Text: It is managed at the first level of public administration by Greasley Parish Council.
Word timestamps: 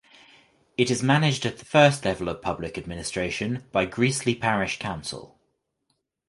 It 0.79 0.89
is 0.89 1.03
managed 1.03 1.45
at 1.45 1.59
the 1.59 1.63
first 1.65 2.05
level 2.05 2.27
of 2.27 2.41
public 2.41 2.75
administration 2.75 3.65
by 3.71 3.85
Greasley 3.85 4.33
Parish 4.33 4.79
Council. 4.79 5.37